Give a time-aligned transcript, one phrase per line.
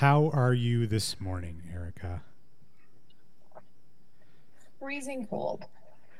[0.00, 2.22] How are you this morning, Erika?
[4.78, 5.66] Freezing cold.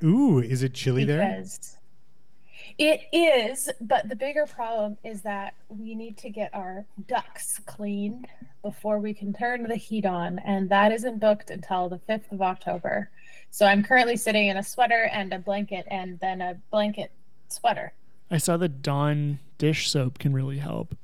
[0.04, 1.26] Ooh, is it chilly there?
[1.30, 1.79] Because
[2.77, 8.29] it is, but the bigger problem is that we need to get our ducts cleaned
[8.61, 12.42] before we can turn the heat on, and that isn't booked until the 5th of
[12.42, 13.08] October.
[13.50, 17.12] So I'm currently sitting in a sweater and a blanket and then a blanket
[17.48, 17.94] sweater.
[18.30, 20.94] I saw that Dawn dish soap can really help.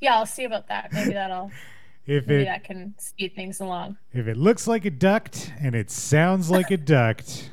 [0.00, 0.92] Yeah, I'll see about that.
[0.92, 1.50] Maybe that'll
[2.06, 3.98] If maybe it that can speed things along.
[4.14, 7.50] if it looks like a duct and it sounds like a duct,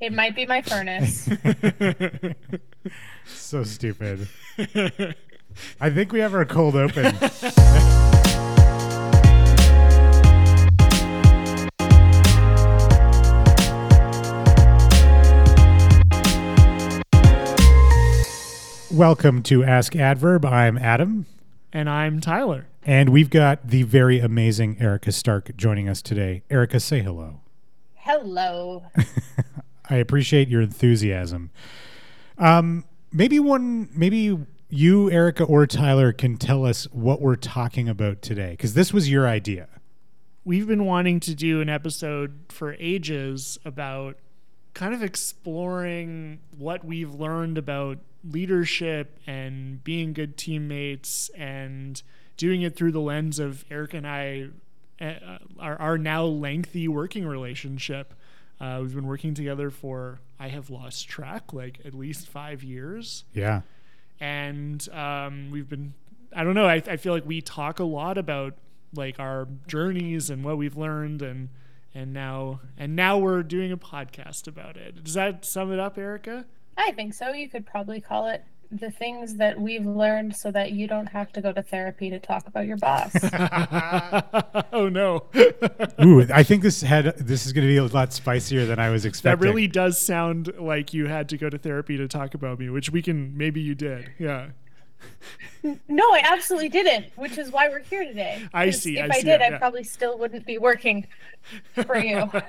[0.00, 1.28] It might be my furnace.
[3.26, 4.28] so stupid.
[5.80, 7.16] I think we have our cold open.
[18.92, 20.44] Welcome to Ask Adverb.
[20.44, 21.24] I'm Adam,
[21.72, 22.66] And I'm Tyler.
[22.84, 26.42] and we've got the very amazing Erika Stark joining us today.
[26.50, 27.40] Erika, say hello.
[27.94, 28.84] Hello.
[29.88, 31.50] I appreciate your enthusiasm.
[32.36, 38.20] Um, maybe one, maybe you, Erika, or Tyler can tell us what we're talking about
[38.20, 39.68] today, because this was your idea.
[40.44, 44.16] We've been wanting to do an episode for ages about
[44.74, 52.02] kind of exploring what we've learned about leadership and being good teammates and
[52.36, 54.48] doing it through the lens of Eric and I,
[55.00, 58.14] uh, our, our now lengthy working relationship.
[58.60, 63.24] Uh, we've been working together for, I have lost track, like at least five years.
[63.34, 63.62] Yeah.
[64.20, 65.94] and um, we've been
[66.34, 68.54] i don't know I, I feel like we talk a lot about
[68.94, 71.50] like our journeys and what we've learned and
[71.94, 75.98] and now and now we're doing a podcast about it does that sum it up
[75.98, 76.44] erika
[76.76, 77.32] I think so.
[77.32, 81.30] You could probably call it the things that we've learned so that you don't have
[81.32, 83.12] to go to therapy to talk about your boss.
[84.72, 85.26] oh no
[86.02, 88.88] Ooh, I think this had this is going to be a lot spicier than I
[88.88, 89.40] was expecting.
[89.40, 92.70] that really does sound like you had to go to therapy to talk about me
[92.70, 94.48] which we can maybe you did yeah
[95.62, 98.48] no, I absolutely didn't, which is why we're here today.
[98.54, 101.06] I see, If I I, see, did, yeah, I probably still wouldn't be working
[101.74, 102.30] for you.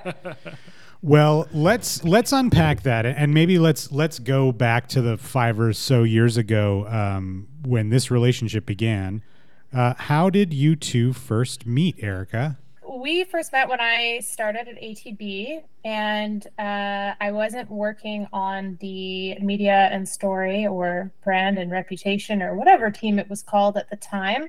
[1.02, 5.74] Well, let's let's unpack that and maybe let's let's go back to the five or
[5.74, 9.22] so years ago um, when this relationship began.
[9.70, 12.56] Uh, how did you two first meet, Erika?
[12.88, 19.38] We first met when I started at ATB, and uh, I wasn't working on the
[19.38, 23.96] media and story or brand and reputation or whatever team it was called at the
[23.96, 24.42] time.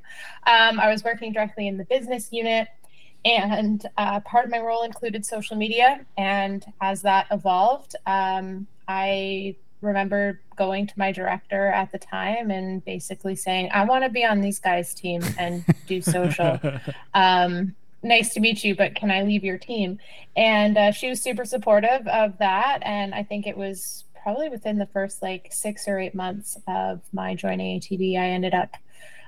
[0.48, 2.68] Um, I was working directly in the business unit,
[3.24, 6.06] and uh, part of my role included social media.
[6.18, 12.84] And as that evolved, um, I remember going to my director at the time and
[12.86, 16.60] basically saying, I want to be on these guys' team and do social
[17.14, 17.76] um,
[18.06, 20.00] nice to meet you, but can I leave your team?
[20.36, 22.80] And uh, she was super supportive of that.
[22.84, 27.02] And I think it was probably within the first like six or eight months of
[27.14, 28.76] my joining ATB, I ended up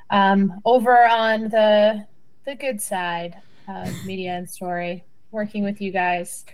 [0.09, 2.05] um, over on the
[2.45, 3.37] the good side
[3.67, 6.45] of media and story, working with you guys.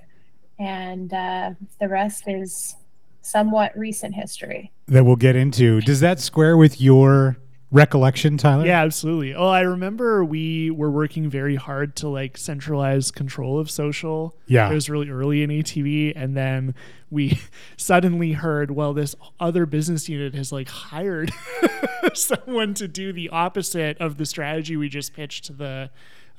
[0.59, 2.75] And uh, the rest is
[3.21, 4.71] somewhat recent history.
[4.87, 5.79] That we'll get into.
[5.81, 7.37] Does that square with your
[7.73, 8.65] recollection, Tyler?
[8.65, 9.33] Yeah, absolutely.
[9.33, 14.37] Well, I remember we were working very hard to like centralize control of social.
[14.47, 14.69] Yeah.
[14.69, 16.13] It was really early in ATB.
[16.15, 16.75] And then
[17.09, 17.39] we
[17.77, 21.31] suddenly heard, well, this other business unit has like hired
[22.13, 25.89] someone to do the opposite of the strategy we just pitched to the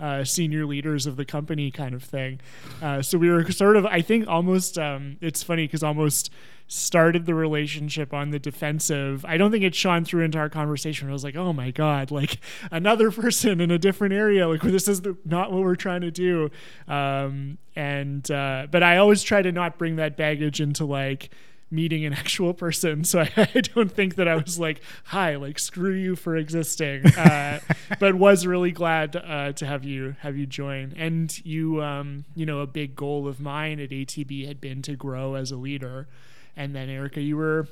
[0.05, 2.39] uh, senior leaders of the company kind of thing.
[2.83, 6.31] Uh, so we were sort of, I think, almost, um, it's funny because almost
[6.67, 9.25] started the relationship on the defensive.
[9.25, 11.09] I don't think it shone through into our conversation.
[11.09, 12.39] I was like, oh my God, like
[12.71, 14.47] another person in a different area.
[14.47, 16.51] Like this is the, not what we're trying to do.
[16.87, 21.31] Um, and, uh, but I always try to not bring that baggage into like,
[21.71, 23.05] meeting an actual person.
[23.05, 27.07] So I, I don't think that I was like, hi, like screw you for existing.
[27.07, 27.61] Uh,
[27.99, 30.95] but was really glad uh, to have you have you join.
[30.97, 34.97] And you, um, you know, a big goal of mine at ATB had been to
[34.97, 36.09] grow as a leader.
[36.57, 37.69] And then Erika, you were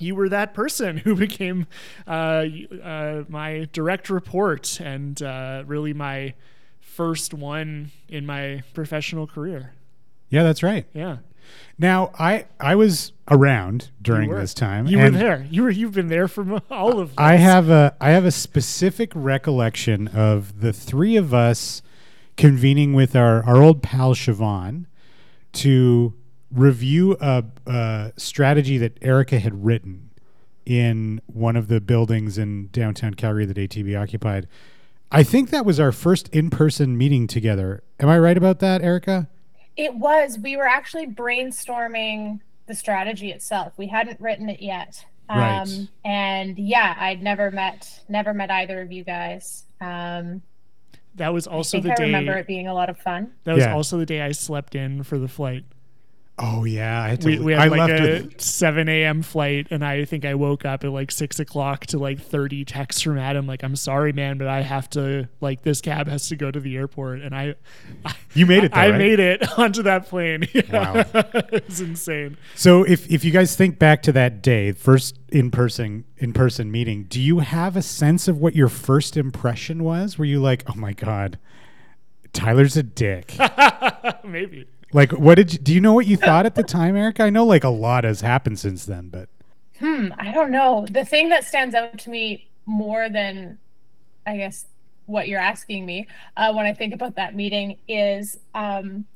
[0.00, 1.66] you were that person who became
[2.06, 2.46] uh,
[2.82, 6.34] uh, my direct report and uh, really my
[6.80, 9.72] first one in my professional career.
[10.28, 10.86] Yeah, that's right.
[10.92, 11.18] Yeah.
[11.78, 14.86] Now, I I was around during this time.
[14.86, 15.46] You were there.
[15.50, 15.70] You were.
[15.70, 17.12] You've been there from all of.
[17.16, 21.82] I have a I have a specific recollection of the three of us
[22.36, 24.86] convening with our, our old pal Siobhan
[25.52, 26.14] to
[26.50, 30.10] review a, a strategy that Erika had written
[30.64, 34.48] in one of the buildings in downtown Calgary that ATB occupied.
[35.12, 37.82] I think that was our first in-person meeting together.
[37.98, 39.28] Am I right about that, Erika?
[39.80, 40.38] It was.
[40.38, 43.72] We were actually brainstorming the strategy itself.
[43.76, 45.04] We hadn't written it yet.
[45.28, 45.60] Right.
[45.62, 49.64] Um, and yeah, I'd never met never met either of you guys.
[49.80, 50.42] Um,
[51.14, 52.04] That was I also think the I day.
[52.04, 53.32] remember it being a lot of fun.
[53.44, 53.74] That was Yeah.
[53.74, 55.64] also the day I slept in for the flight.
[56.42, 57.26] Oh yeah, I had to.
[57.28, 59.20] We, we had I like left a with 7 a.m.
[59.20, 63.02] flight, and I think I woke up at like 6 o'clock to like 30 texts
[63.02, 66.36] from Adam, like, I'm sorry, man, but I have to, like, this cab has to
[66.36, 67.20] go to the airport.
[67.20, 67.56] And I,
[68.34, 68.72] You made it.
[68.72, 68.98] Though, I right?
[68.98, 70.48] made it onto that plane.
[70.72, 71.04] Wow.
[71.14, 72.36] it was insane.
[72.54, 76.70] So if if you guys think back to that day, first in person in person
[76.70, 80.16] meeting, do you have a sense of what your first impression was?
[80.16, 81.38] Were you like, "Oh my god,
[82.32, 83.36] Tyler's a dick"?
[84.24, 84.68] Maybe.
[84.92, 87.20] Like, what did you, do you know what you thought at the time, Eric?
[87.20, 89.28] I know like a lot has happened since then, but
[89.80, 90.86] Hmm, I don't know.
[90.90, 93.58] The thing that stands out to me more than,
[94.26, 94.66] I guess,
[95.06, 96.06] what you're asking me
[96.36, 99.06] uh, when I think about that meeting is, um,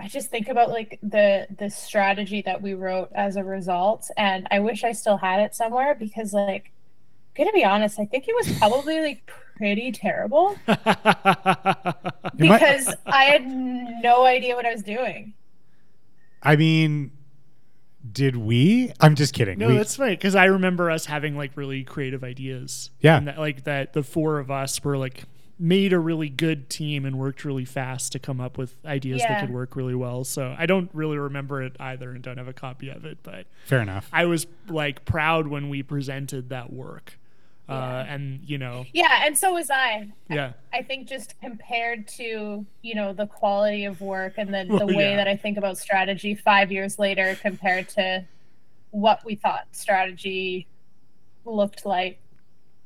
[0.00, 4.48] I just think about like the the strategy that we wrote as a result, and
[4.50, 6.72] I wish I still had it somewhere because, like,
[7.36, 10.56] gonna be honest, I think it was probably like pretty terrible
[12.36, 15.34] because I had no idea what I was doing.
[16.42, 17.10] I mean,
[18.10, 18.92] did we?
[19.00, 19.58] I'm just kidding.
[19.58, 22.90] No, We- that's funny because I remember us having like really creative ideas.
[23.00, 23.16] Yeah.
[23.16, 25.24] and that, like that the four of us were like
[25.56, 29.40] made a really good team and worked really fast to come up with ideas that
[29.40, 30.24] could work really well.
[30.24, 33.46] So I don't really remember it either and don't have a copy of it, but
[33.64, 34.08] fair enough.
[34.12, 37.18] I was like proud when we presented that work.
[37.68, 40.08] Uh, and you know, Yeah, and so was I.
[40.28, 44.80] yeah, I think just compared to you know the quality of work and the, Well,
[44.86, 45.16] the way yeah.
[45.16, 48.24] that I think about strategy five years later compared to
[48.90, 50.66] what we thought strategy
[51.46, 52.18] looked like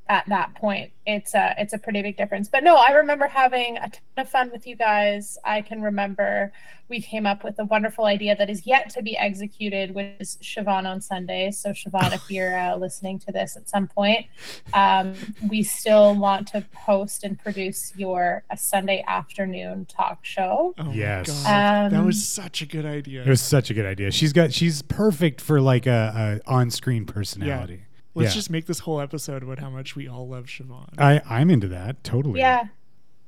[0.08, 2.49] at that point, it's a it's a pretty big difference.
[2.49, 5.38] But no, I remember having a ton of fun with you guys.
[5.44, 6.52] I can remember
[6.88, 10.38] we came up with a wonderful idea that is yet to be executed, which is
[10.43, 11.58] Siobhan on Sundays.
[11.58, 14.25] So Siobhan, if you're uh, listening to this at some point,
[14.72, 15.12] um,
[15.50, 20.75] we still want to post and produce your a Sunday afternoon talk show.
[20.78, 21.28] oh Yes.
[21.28, 21.93] God.
[21.93, 23.22] that Um, was such a good idea.
[23.22, 24.11] It was such a good idea.
[24.11, 27.82] She's got she's perfect for like a, a on screen personality.
[28.14, 28.38] Let's yeah.
[28.38, 30.99] just make this whole episode about how much we all love Siobhan.
[30.99, 32.40] I I'm into that totally.
[32.40, 32.64] Yeah,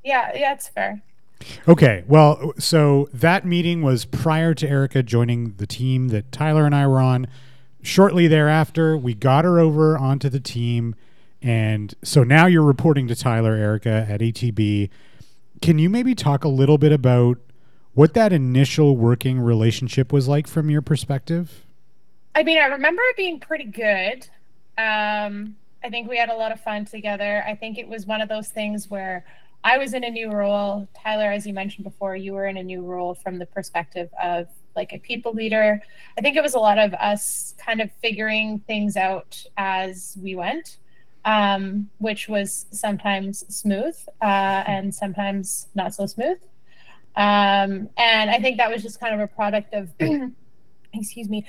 [0.03, 1.01] yeah, yeah, it's fair.
[1.67, 2.03] Okay.
[2.07, 6.87] Well, so that meeting was prior to Erika joining the team that Tyler and I
[6.87, 7.27] were on.
[7.81, 10.95] Shortly thereafter, we got her over onto the team.
[11.41, 14.89] And so now you're reporting to Tyler, Erika, at ATB.
[15.61, 17.37] Can you maybe talk a little bit about
[17.93, 21.65] what that initial working relationship was like from your perspective?
[22.35, 24.27] I mean, I remember it being pretty good.
[24.77, 27.43] Um, I think we had a lot of fun together.
[27.47, 29.25] I think it was one of those things where
[29.63, 30.87] I was in a new role.
[31.01, 34.47] Tyler, as you mentioned before, you were in a new role from the perspective of
[34.75, 35.81] like a people leader.
[36.17, 40.35] I think it was a lot of us kind of figuring things out as we
[40.35, 40.77] went,
[41.25, 46.37] um, which was sometimes smooth uh, and sometimes not so smooth.
[47.15, 49.89] Um, and I think that was just kind of a product of,
[50.93, 51.45] excuse me,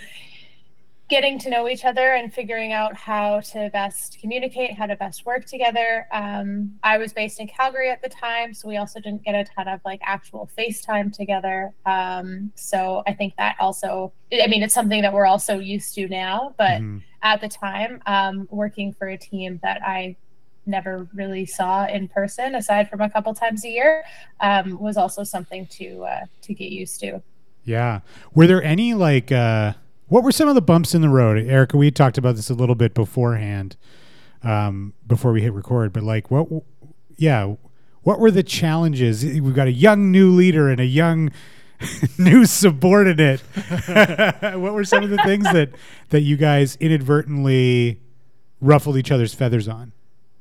[1.13, 5.27] getting to know each other and figuring out how to best communicate, how to best
[5.27, 6.07] work together.
[6.11, 9.45] Um, I was based in Calgary at the time, so we also didn't get a
[9.45, 11.75] ton of like actual FaceTime together.
[11.85, 16.09] Um, so I think that also, I mean, it's something that we're also used to
[16.09, 17.03] now, but Mhm.
[17.23, 20.17] at the time, um, working for a team that I
[20.65, 24.03] never really saw in person, aside from a couple times a year,
[24.41, 27.21] um, was also something to uh, to get used to.
[27.65, 28.01] Yeah.
[28.35, 29.75] Were there any like uh
[30.13, 31.39] what were some of the bumps in the road?
[31.39, 33.79] Erika, we talked about this a little bit beforehand,
[34.43, 36.49] um, before we hit record, but like what
[37.17, 37.55] yeah,
[38.03, 39.25] what were the challenges?
[39.25, 41.31] We've got a young new leader and a young
[42.19, 43.41] new subordinate.
[43.87, 45.71] what were some of the things that
[46.11, 47.99] that you guys inadvertently
[48.61, 49.93] ruffled each other's feathers on?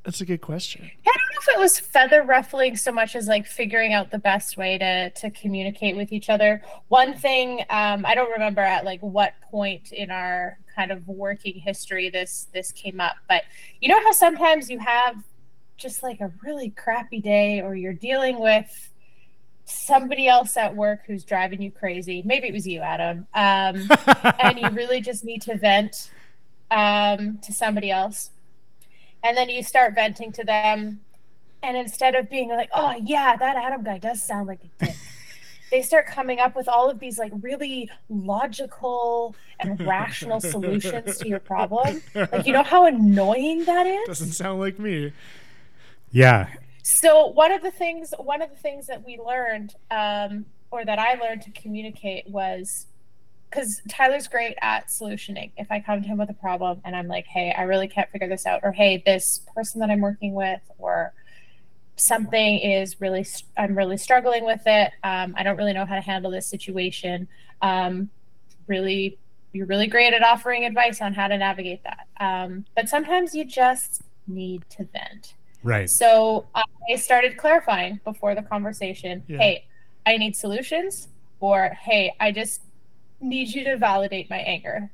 [0.04, 0.90] That's a good question.
[1.06, 4.18] I don't know if it was feather ruffling so much as like figuring out the
[4.18, 6.62] best way to to communicate with each other.
[6.88, 11.60] One thing um, I don't remember at like what point in our kind of working
[11.60, 13.44] history this this came up, but
[13.80, 15.24] you know how sometimes you have
[15.78, 18.90] just like a really crappy day, or you're dealing with
[19.66, 22.24] somebody else at work who's driving you crazy.
[22.26, 23.88] Maybe it was you, Adam, um,
[24.40, 26.12] and you really just need to vent
[26.72, 28.32] um, to somebody else
[29.24, 31.00] and then you start venting to them
[31.64, 34.96] and instead of being like oh yeah that adam guy does sound like a dick
[35.72, 41.28] they start coming up with all of these like really logical and rational solutions to
[41.28, 42.02] your problem.
[42.14, 44.08] Like you know how annoying that is?
[44.08, 45.14] Doesn't sound like me.
[46.12, 46.48] Yeah.
[46.84, 51.00] So one of the things one of the things that we learned um, or that
[51.00, 52.88] I learned to communicate was
[53.52, 55.52] because Tyler's great at solutioning.
[55.58, 58.10] If I come to him with a problem and I'm like, hey, I really can't
[58.10, 61.14] figure this out, or hey, this person that I'm working with, or
[61.98, 63.26] something is really,
[63.58, 64.92] I'm really struggling with it.
[65.04, 67.28] Um, I don't really know how to handle this situation.
[67.62, 68.10] Um,
[68.68, 69.20] really,
[69.54, 72.08] you're really great at offering advice on how to navigate that.
[72.20, 75.36] Um, but sometimes you just need to vent.
[75.62, 75.90] Right.
[75.90, 79.24] So I started clarifying before the conversation.
[79.28, 79.38] Yeah.
[79.38, 79.66] Hey,
[80.06, 82.62] I need solutions, or hey, I just
[83.22, 84.92] need you to validate my anger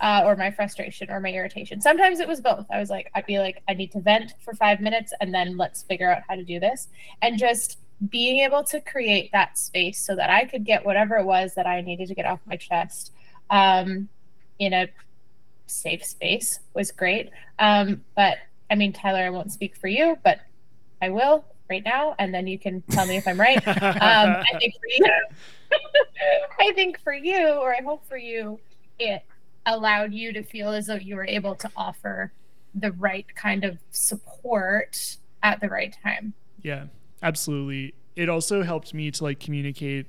[0.00, 1.80] uh, or my frustration or my irritation.
[1.80, 2.66] Sometimes it was both.
[2.70, 5.56] I was like, I'd be like, I need to vent for five minutes and then
[5.56, 6.88] let's figure out how to do this.
[7.22, 11.24] And just being able to create that space so that I could get whatever it
[11.24, 13.12] was that I needed to get off my chest
[13.50, 14.08] um,
[14.58, 14.88] in a
[15.66, 17.30] safe space was great.
[17.58, 18.38] Um, but
[18.70, 20.40] I mean, Tyler, I won't speak for you, but
[21.02, 23.66] I will right now, and then you can tell me if I'm right.
[23.66, 25.06] um, I think for you,
[26.60, 28.58] I think for you, or I hope for you,
[28.98, 29.22] it
[29.64, 32.32] allowed you to feel as though you were able to offer
[32.74, 36.34] the right kind of support at the right time.
[36.62, 36.86] Yeah,
[37.22, 37.94] absolutely.
[38.16, 40.06] It also helped me to like communicate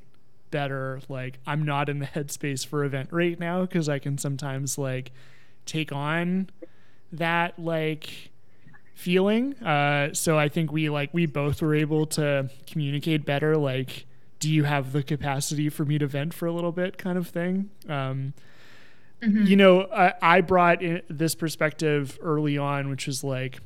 [0.50, 1.00] better.
[1.08, 5.12] Like, I'm not in the headspace for event right now because I can sometimes like
[5.66, 6.50] take on
[7.12, 8.31] that like
[9.02, 9.56] feeling.
[9.56, 13.58] Uh, so I think we like we both were able to communicate better.
[13.58, 14.06] Like,
[14.40, 17.28] do you have the capacity for me to vent for a little bit, kind of
[17.28, 17.72] thing.
[17.90, 18.34] Um,
[19.22, 19.46] mm-hmm.
[19.46, 23.60] You know, I, I brought in this perspective early on, which was like,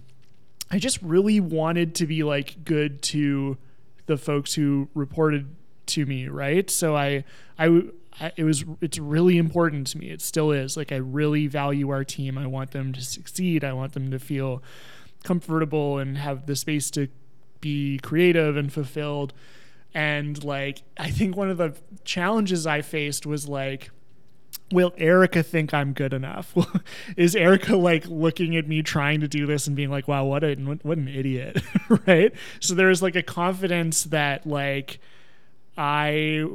[0.72, 3.58] I just really wanted to be like good to
[4.06, 5.54] the folks who reported
[5.88, 6.70] to me, right?
[6.70, 7.26] So I,
[7.60, 7.84] I,
[8.20, 10.10] I, it was it's really important to me.
[10.10, 10.78] It still is.
[10.78, 12.38] Like I really value our team.
[12.38, 13.64] I want them to succeed.
[13.64, 14.64] I want them to feel
[15.26, 17.10] comfortable and have the space to
[17.60, 19.34] be creative and fulfilled.
[19.94, 23.90] And like, I think one of the challenges I faced was like,
[24.72, 26.56] will Erika think I'm good enough?
[27.18, 30.44] Is Erika like looking at me trying to do this and being like, wow, what
[30.44, 31.62] a what an idiot,
[32.08, 32.34] right?
[32.60, 35.00] So there was like a confidence that like
[35.78, 36.46] I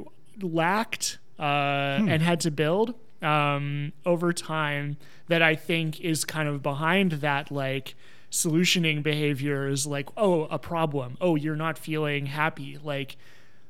[0.41, 2.09] lacked uh, hmm.
[2.09, 4.97] and had to build um, over time
[5.29, 7.95] that I think is kind of behind that like
[8.31, 11.17] solutioning behavior is like, oh, a problem.
[11.21, 12.79] Oh, you're not feeling happy.
[12.83, 13.17] Like,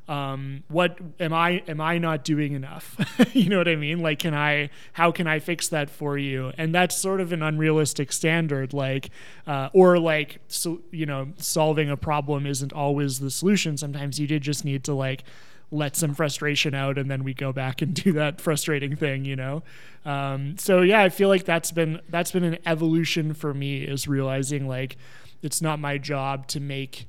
[0.08, 2.96] um, what am I am I not doing enough?
[3.32, 4.00] you know what I mean?
[4.00, 4.70] Like, can I?
[4.92, 6.52] How can I fix that for you?
[6.58, 8.72] And that's sort of an unrealistic standard.
[8.72, 9.10] Like,
[9.46, 13.76] uh, or like, so you know, solving a problem isn't always the solution.
[13.76, 15.22] Sometimes you did just need to like
[15.70, 19.36] let some frustration out and then we go back and do that frustrating thing you
[19.36, 19.62] know
[20.04, 24.08] um, so yeah i feel like that's been that's been an evolution for me is
[24.08, 24.96] realizing like
[25.42, 27.06] it's not my job to make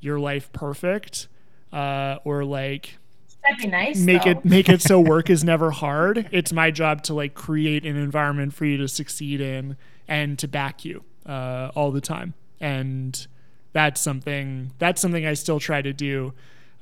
[0.00, 1.28] your life perfect
[1.72, 2.98] uh, or like
[3.42, 3.98] That'd be nice.
[3.98, 4.30] Make though.
[4.30, 6.28] it make it so work is never hard.
[6.32, 9.76] It's my job to like create an environment for you to succeed in
[10.08, 12.34] and to back you uh, all the time.
[12.60, 13.26] And
[13.72, 16.32] that's something that's something I still try to do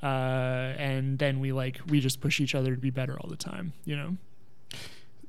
[0.05, 3.35] uh, and then we like we just push each other to be better all the
[3.35, 4.15] time you know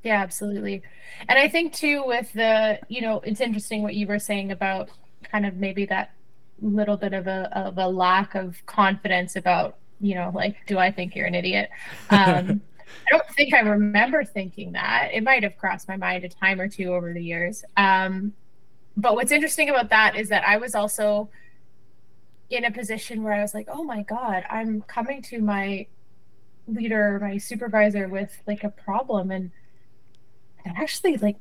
[0.03, 0.83] yeah absolutely
[1.27, 4.89] and i think too with the you know it's interesting what you were saying about
[5.23, 6.11] kind of maybe that
[6.61, 10.91] little bit of a of a lack of confidence about you know like do i
[10.91, 11.69] think you're an idiot
[12.11, 12.61] um
[13.05, 15.09] I don't think I remember thinking that.
[15.13, 17.65] It might have crossed my mind a time or two over the years.
[17.75, 18.33] Um,
[18.95, 21.29] but what's interesting about that is that I was also
[22.49, 25.87] in a position where I was like, oh my God, I'm coming to my
[26.67, 29.51] leader, my supervisor with like a problem and
[30.63, 31.37] they're actually like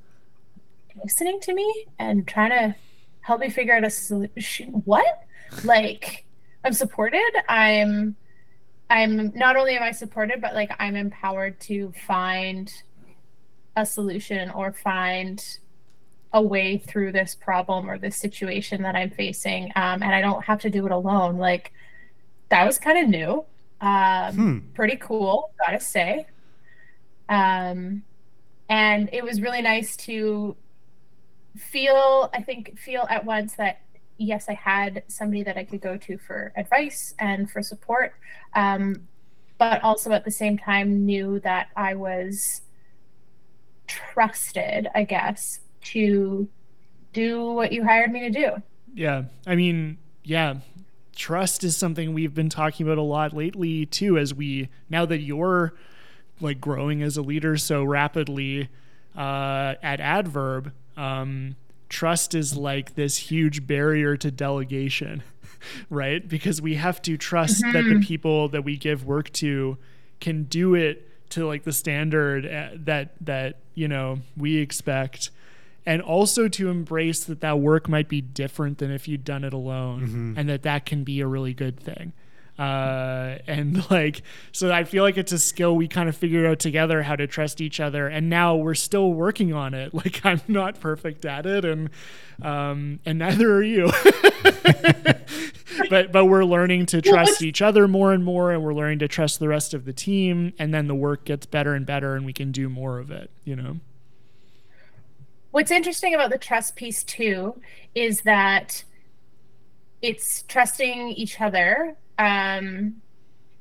[1.03, 2.77] listening to me and trying to
[3.21, 4.83] help me figure out a solution.
[4.85, 5.25] What?
[5.65, 6.25] Like
[6.65, 7.31] I'm supported.
[7.49, 8.17] I'm
[8.89, 12.73] I'm not only am I supported, but like I'm empowered to find
[13.77, 15.45] a solution or find
[16.33, 19.73] a way through this problem or this situation that I'm facing.
[19.77, 21.39] Um, and I don't have to do it alone.
[21.39, 21.73] Like
[22.49, 23.45] that was kind of new.
[23.81, 24.59] Um, hmm.
[24.75, 26.27] Pretty cool, gotta say.
[27.29, 28.03] Um,
[28.69, 30.57] and it was really nice to
[31.57, 33.81] feel, I think, feel at once that
[34.19, 38.15] yes, I had somebody that I could go to for advice and for support.
[38.55, 39.09] Um,
[39.59, 42.63] but also at the same time knew that I was
[43.87, 45.61] trusted, I guess,
[45.93, 46.49] to
[47.13, 48.63] do what you hired me to do.
[48.95, 49.25] Yeah.
[49.47, 50.57] I mean, yeah.
[51.15, 55.21] trust is something we've been talking about a lot lately too as we now that
[55.21, 55.75] you're
[56.41, 58.69] like growing as a leader so rapidly
[59.17, 61.57] uh, at adverb um,
[61.89, 65.23] trust is like this huge barrier to delegation
[65.91, 69.79] right because we have to trust that the people that we give work to
[70.21, 75.31] can do it to like the standard uh, that that you know we expect
[75.87, 79.53] and also to embrace that that work might be different than if you'd done it
[79.53, 82.13] alone and that that can be a really good thing.
[82.59, 86.59] Uh, and like so i feel like it's a skill we kind of figured out
[86.59, 89.93] together how to trust each other and now we're still working on it.
[90.07, 91.91] Like i'm not perfect at it and
[92.43, 93.91] um, and neither are you.
[95.91, 99.09] But but we're learning to trust each other more and more and we're learning to
[99.09, 102.25] trust the rest of the team and then the work gets better and better and
[102.25, 103.77] we can do more of it you know
[105.57, 107.59] What's interesting about the trust piece too
[107.95, 108.85] is that
[110.03, 111.97] it's trusting each other.
[112.19, 112.97] Um,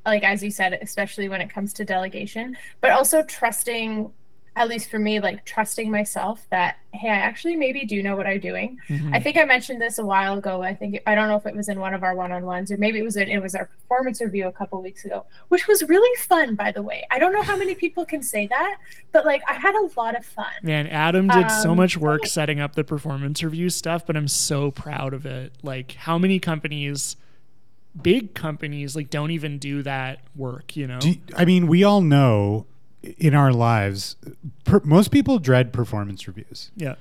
[0.05, 4.11] like as you said, especially when it comes to delegation, but also trusting,
[4.57, 8.25] at least for me, like trusting myself that hey, I actually maybe do know what
[8.25, 8.79] I'm doing.
[9.11, 10.61] I think I mentioned this a while ago.
[10.61, 12.99] I think I don't know if it was in one of our one-on-ones or maybe
[12.99, 16.15] it was in, it was our performance review a couple weeks ago, which was really
[16.21, 17.05] fun, by the way.
[17.11, 18.77] I don't know how many people can say that,
[19.11, 20.45] but like I had a lot of fun.
[20.63, 24.29] Man, Adam did so Um, much work setting up the performance review stuff, but I'm
[24.29, 25.51] so proud of it.
[25.63, 27.17] Like how many companies
[28.01, 30.99] big companies like don't even do that work, you know?
[30.99, 32.65] Do, I mean, we all know
[33.17, 34.15] in our lives,
[34.63, 36.71] per, most people dread performance reviews.
[36.75, 36.95] yeah.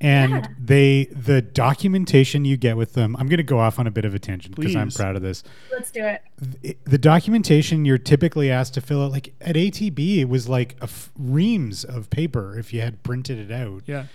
[0.00, 0.46] and Yeah.
[0.58, 4.04] they the documentation you get with them i'm going to go off on a bit
[4.04, 6.22] of a tangent because i'm proud of this Let's do it.
[6.40, 10.74] the, the documentation you're typically asked to fill out like at atb it was like
[10.80, 14.06] a f- reams of paper if you had printed it out Yeah.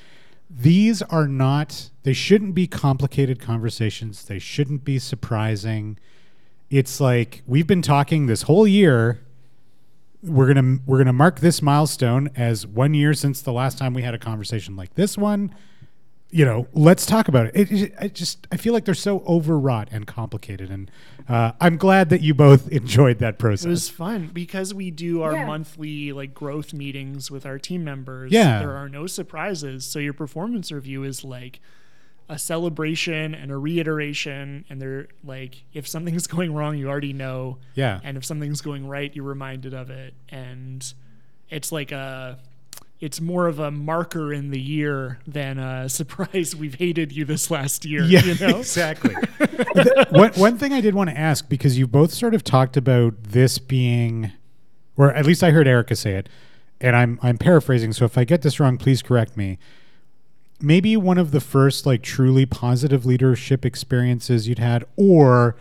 [0.49, 5.97] these are not they shouldn't be complicated conversations they shouldn't be surprising
[6.69, 9.21] it's like we've been talking this whole year
[10.29, 14.01] we're gonna we're gonna mark this milestone as one year since the last time we
[14.03, 15.53] had a conversation like this one
[16.29, 19.23] you know let's talk about it it, it I just i feel like they're so
[19.25, 20.91] overwrought and complicated and
[21.29, 25.21] uh, i'm glad that you both enjoyed that process It was fun because we do
[25.21, 25.45] our Yeah.
[25.45, 28.31] monthly like growth meetings with our team members.
[28.31, 28.59] Yeah.
[28.59, 29.85] There are no surprises.
[29.85, 31.59] So your performance review is like
[32.29, 37.57] a celebration and a reiteration and they're like if something's going wrong you already know
[37.73, 40.93] yeah and if something's going right you're reminded of it and
[41.49, 42.37] it's like a
[42.99, 47.49] it's more of a marker in the year than a surprise we've hated you this
[47.51, 49.15] last year Yeah, you know exactly.
[50.09, 53.13] One, one thing I did want to ask because you both sort of talked about
[53.23, 54.31] this being,
[54.95, 56.27] or at least I heard Erika say it,
[56.81, 57.93] and I'm I'm paraphrasing.
[57.93, 59.59] So if I get this wrong, please correct me.
[60.59, 65.55] Maybe one of the first like truly positive leadership experiences you'd had, or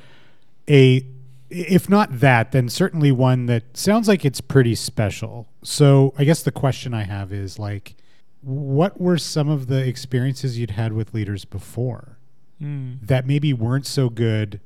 [0.68, 1.06] a
[1.48, 5.46] if not that, then certainly one that sounds like it's pretty special.
[5.62, 7.94] So I guess the question I have is like,
[8.40, 12.16] what were some of the experiences you'd had with leaders before?
[12.60, 13.06] Mm.
[13.06, 14.60] that maybe weren't so good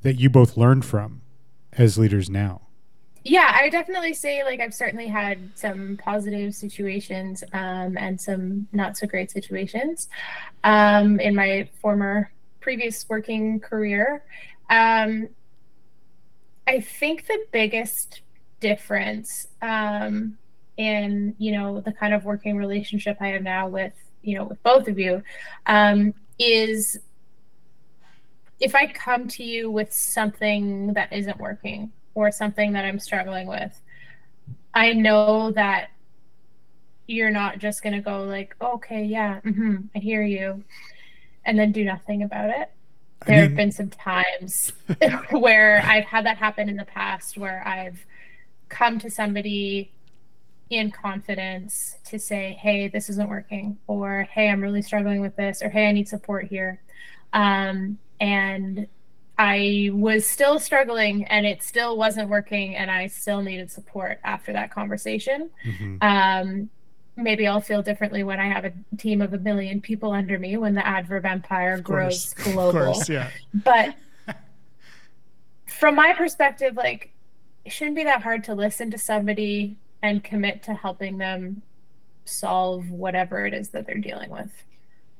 [0.00, 1.20] that you both learned from
[1.74, 2.62] as leaders now?
[3.24, 8.96] Yeah, I definitely say like I've certainly had some positive situations um, and some not
[8.96, 10.08] so great situations
[10.64, 14.24] um, in my former previous working career.
[14.70, 15.28] Um,
[16.66, 18.22] I think the biggest
[18.58, 20.36] difference um,
[20.76, 24.60] in you know the kind of working relationship I have now with you know with
[24.64, 25.22] both of you
[25.66, 26.98] um, is
[28.58, 33.46] if I come to you with something that isn't working or something that I'm struggling
[33.46, 33.80] with,
[34.74, 35.90] I know that
[37.06, 40.64] you're not just going to go like, okay, yeah, hmm I hear you,
[41.44, 42.70] and then do nothing about it.
[43.22, 44.72] I There have been some times
[45.30, 48.04] where I've had that happen in the past where I've
[48.68, 49.92] come to somebody
[50.70, 55.62] in confidence to say, hey, this isn't working, or hey, I'm really struggling with this,
[55.62, 56.82] or hey, I need support here.
[57.32, 58.88] Um, and
[59.44, 64.52] I was still struggling and it still wasn't working, and I still needed support after
[64.52, 65.50] that conversation.
[65.66, 65.98] Mhm.
[66.00, 66.70] Um,
[67.16, 70.56] maybe I'll feel differently when I have a team of a million people under me
[70.56, 72.54] when the adverb empire Of grows course.
[72.54, 73.30] global Of course, yeah.
[73.52, 73.94] but
[75.66, 77.12] from my perspective like
[77.64, 81.62] it shouldn't be that hard to listen to somebody and commit to helping them
[82.24, 84.50] solve whatever it is that they're dealing with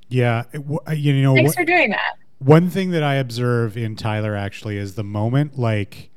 [0.08, 0.44] Yeah,
[0.92, 4.76] you know, thanks what- for doing that one thing that I observe in Tyler actually
[4.76, 6.10] is the moment like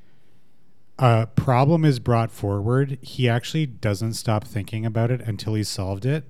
[0.97, 6.05] a problem is brought forward, he actually doesn't stop thinking about it until he's solved
[6.05, 6.23] it.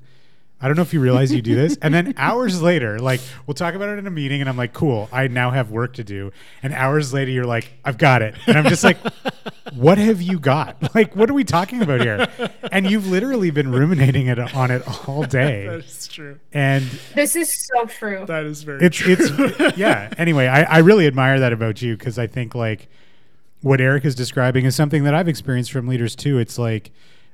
[0.62, 1.78] I don't know if you realize you do this.
[1.82, 4.74] And then hours later, like we'll talk about it in a meeting, and I'm like,
[4.74, 6.32] cool, I now have work to do.
[6.64, 8.36] And hours later, you're like, I've got it.
[8.48, 8.98] And I'm just like,
[9.74, 10.96] what have you got?
[10.96, 12.28] Like, what are we talking about here?
[12.72, 15.68] And you've literally been ruminating it on it all day.
[15.68, 16.40] that is true.
[16.54, 18.24] And This is so true.
[18.26, 19.16] That is very it's true.
[19.20, 20.12] it's yeah.
[20.18, 22.88] Anyway, I, I really admire that about you because I think like
[23.62, 26.38] what Eric is describing is something that I've experienced from leaders too.
[26.40, 26.92] It's like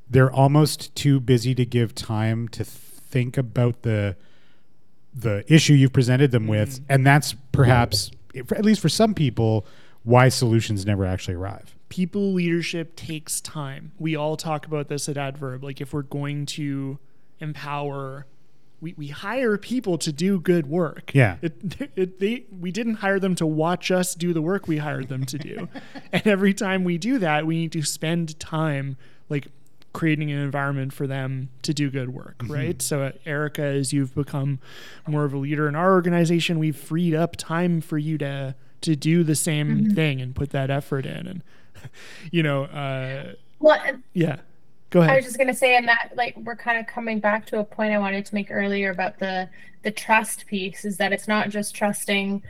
[0.10, 2.66] they're almost too busy to give time to
[3.12, 4.16] think about the
[5.14, 6.86] the issue you've presented them with, mm-hmm.
[6.90, 9.66] and that's perhaps, at least for some people,
[10.04, 11.76] why solutions never actually arrive.
[11.90, 13.92] people leadership takes time.
[14.00, 15.64] We all talk about this at Adverb.
[15.64, 16.98] Like if we're going to
[17.40, 18.26] empower,
[18.80, 21.12] we, we hire people to do good work.
[21.14, 21.36] Yeah.
[21.42, 25.10] It, it, they, we didn't hire them to watch us do the work we hired
[25.10, 25.68] them to do.
[26.14, 28.96] and every time we do that, we need to spend time
[29.28, 29.48] like
[29.94, 32.82] creating an environment for them to do good work, right?
[32.82, 34.60] So, uh, Erika, as you've become
[35.08, 38.96] more of a leader in our organization, we've freed up time for you to to
[38.96, 41.28] do the same thing and put that effort in.
[41.28, 41.44] And
[42.32, 43.80] you know, uh, Well,
[44.14, 44.38] yeah,
[44.90, 45.12] go ahead.
[45.12, 47.64] I was just gonna say, in that, like, we're kind of coming back to a
[47.64, 49.50] point I wanted to make earlier about the
[49.84, 50.86] the trust piece.
[50.86, 52.42] Is that it's not just trusting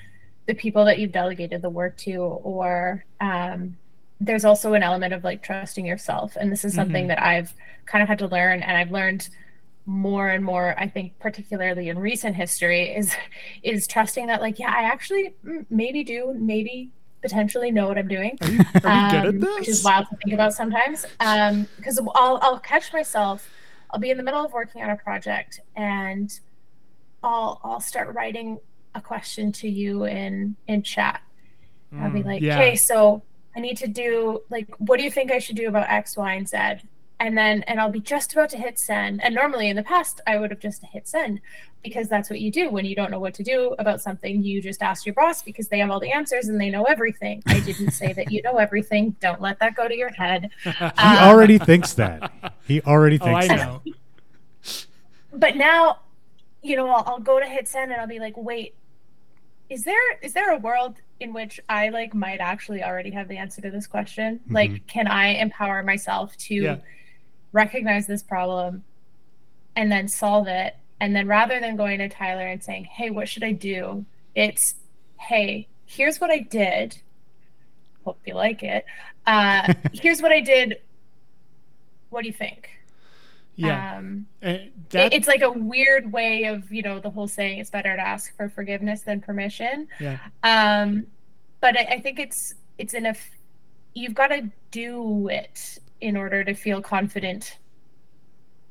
[0.47, 3.77] the people that you've delegated the work to, or um,
[4.22, 6.38] there's also an element of like trusting yourself.
[6.40, 7.10] And this is something Mhm.
[7.10, 7.56] that I've
[7.88, 9.30] kind of had to learn, and I've learned
[9.86, 10.76] more and more.
[10.80, 13.16] I think, particularly in recent history, is
[13.64, 18.08] is trusting that, like, yeah, I actually mm, maybe do, maybe potentially know what I'm
[18.10, 21.06] doing Are you, are good at um, Which is wild to think about sometimes.
[21.20, 23.52] Um, because I'll I'll catch myself.
[23.92, 26.32] I'll be in the middle of working on a project and
[27.24, 28.60] I'll I'll start writing
[28.96, 31.22] a question to you in in chat.
[32.00, 32.52] I'll be Mm, like, yeah.
[32.52, 35.90] okay, so I need to do like, what do you think I should do about
[35.90, 36.58] X, Y, and Z?
[37.20, 39.24] And then, and I'll be just about to hit send.
[39.24, 41.40] And normally in the past, I would have just hit send
[41.84, 44.42] because that's what you do when you don't know what to do about something.
[44.42, 47.44] You just ask your boss because they have all the answers and they know everything.
[47.46, 49.16] I didn't say that you know everything.
[49.20, 50.50] Don't let that go to your head.
[50.64, 52.32] He Um, already thinks that.
[52.66, 53.68] He already thinks oh, thinks I that.
[53.68, 53.82] know.
[55.34, 56.00] but now
[56.64, 58.76] you know I'll, I'll go to hit send and i'll be like wait
[59.72, 63.38] is there is there a world in which i like might actually already have the
[63.38, 64.40] answer to this question?
[64.50, 66.78] Like can i empower myself to Yeah.
[67.54, 68.84] recognize this problem
[69.76, 70.76] and then solve it?
[71.00, 74.06] And then rather than going to tyler and saying hey what should i do?
[74.36, 74.76] It's
[75.18, 76.98] hey here's what i did.
[78.04, 78.84] Hope you like it.
[79.26, 80.80] Uh here's what i did.
[82.10, 82.70] What do you think
[83.62, 87.69] Yeah, um that, it's like a weird way of you know the whole saying it's
[87.69, 90.17] better to ask for forgiveness than permission yeah.
[90.43, 91.08] um
[91.60, 93.30] but i, I think it's it's in a f-
[93.93, 97.58] you've got to do it in order to feel confident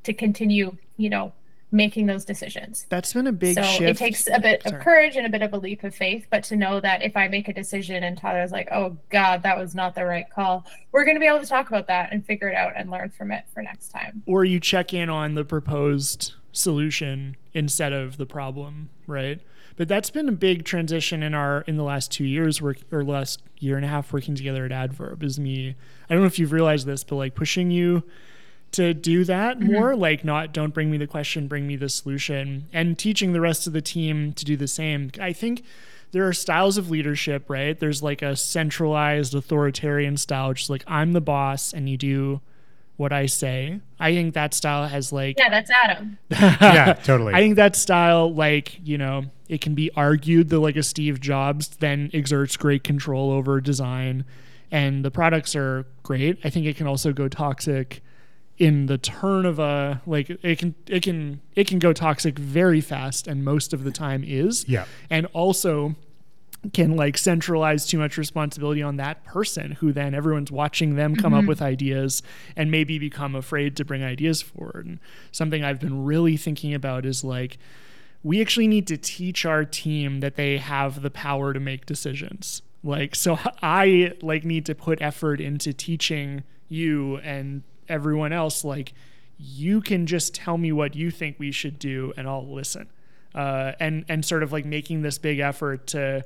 [0.02, 1.32] to continue you know
[1.72, 3.82] making those decisions That's been a big so shift.
[3.82, 4.76] it takes a bit Sorry.
[4.76, 7.16] of courage and a bit of a leap of faith but to know that if
[7.16, 10.66] i make a decision and tyler's like oh god that was not the right call
[10.92, 13.10] we're going to be able to talk about that and figure it out and learn
[13.10, 18.16] from it for next time or you check in on the proposed solution instead of
[18.16, 19.40] the problem, right?
[19.76, 23.02] But that's been a big transition in our in the last two years work or
[23.04, 25.74] last year and a half working together at Adverb is me.
[26.08, 28.02] I don't know if you've realized this, but like pushing you
[28.72, 29.72] to do that mm-hmm.
[29.72, 33.40] more, like not don't bring me the question, bring me the solution, and teaching the
[33.40, 35.10] rest of the team to do the same.
[35.20, 35.62] I think
[36.12, 37.78] there are styles of leadership, right?
[37.78, 42.40] There's like a centralized authoritarian style, just like I'm the boss and you do
[42.96, 43.80] what I say.
[43.98, 47.32] I think that style has like yeah that's adam yeah, totally.
[47.32, 51.20] I think that style, like, you know, it can be argued that like a Steve
[51.20, 54.24] Jobs then exerts great control over design
[54.70, 56.38] and the products are great.
[56.44, 58.02] I think it can also go toxic
[58.60, 62.82] in the turn of a like it can it can it can go toxic very
[62.82, 64.68] fast and most of the time is.
[64.68, 64.84] yeah.
[65.08, 65.96] And also
[66.74, 71.32] can like centralize too much responsibility on that person who then everyone's watching them come
[71.32, 71.48] up mm-hmm.
[71.48, 72.22] with ideas
[72.54, 74.84] and maybe become afraid to bring ideas forward.
[74.84, 75.00] And
[75.32, 77.56] something I've been really thinking about is like
[78.22, 82.60] we actually need to teach our team that they have the power to make decisions.
[82.84, 88.92] Like so I like need to put effort into teaching you and everyone else like
[89.38, 92.88] you can just tell me what you think we should do and I'll listen.
[93.34, 96.24] Uh, and and sort of like making this big effort to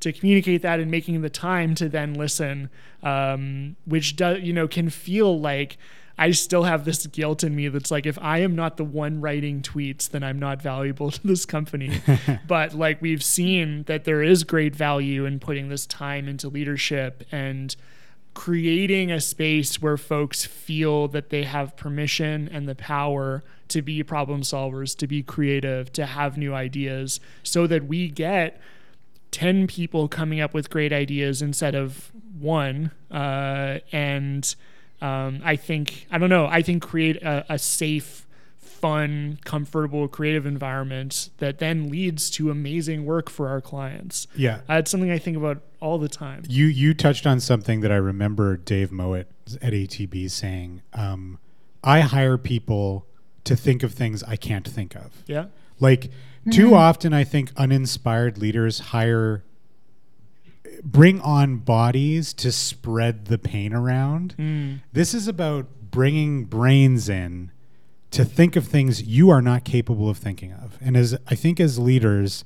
[0.00, 2.70] to communicate that and making the time to then listen,
[3.02, 5.76] um, which does you know can feel like
[6.18, 9.20] I still have this guilt in me that's like if I am not the one
[9.20, 12.00] writing tweets, then I'm not valuable to this company.
[12.46, 17.24] but like we've seen that there is great value in putting this time into leadership
[17.30, 17.76] and
[18.36, 24.02] creating a space where folks feel that they have permission and the power to be
[24.02, 28.60] problem solvers, to be creative, to have new ideas, so that we get
[29.30, 32.90] 10 people coming up with great ideas instead of one.
[33.10, 34.54] Uh, and
[35.00, 38.26] um, I think, I don't know, I think create a, a safe,
[38.58, 44.26] fun, comfortable, creative environment that then leads to amazing work for our clients.
[44.36, 44.60] Yeah.
[44.68, 46.42] Uh, it's something I think about all the time.
[46.48, 49.26] You you touched on something that I remember Dave Mowat
[49.62, 50.82] at ATB saying.
[50.92, 51.38] Um,
[51.84, 53.06] I hire people
[53.44, 55.22] to think of things I can't think of.
[55.26, 55.46] Yeah.
[55.78, 56.10] Like
[56.50, 59.44] too often, I think uninspired leaders hire,
[60.82, 64.80] bring on bodies to spread the pain around.
[64.92, 67.52] This is about bringing brains in
[68.10, 70.78] to think of things you are not capable of thinking of.
[70.80, 72.44] And as I think as leaders,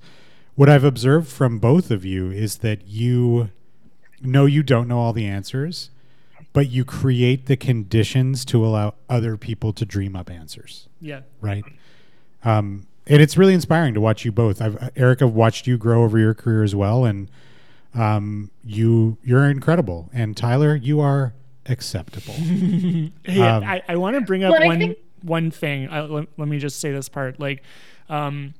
[0.60, 3.48] what I've observed from both of you is that you
[4.20, 5.88] know you don't know all the answers,
[6.52, 11.20] but you create the conditions to allow other people to dream up answers Yeah.
[11.40, 11.64] right?
[12.44, 14.60] Um, and it's really inspiring to watch you both.
[14.60, 17.30] I've Eric, I've watched you grow over your career as well, and
[17.94, 20.10] um, you you're incredible.
[20.12, 21.32] And Tyler, you are
[21.64, 22.34] acceptable.
[23.24, 25.88] Hey, Um, I, I want to bring up Well, one think- one thing.
[25.88, 27.40] I, let, let me just say this part.
[27.40, 27.62] Like,
[28.10, 28.52] um,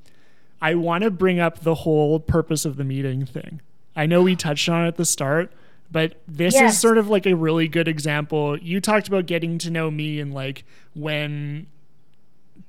[0.61, 3.61] I want to bring up the whole purpose of the meeting thing.
[3.95, 5.51] I know we touched on it at the start,
[5.91, 8.57] but this is sort of like a really good example.
[8.57, 11.67] You talked about getting to know me and like when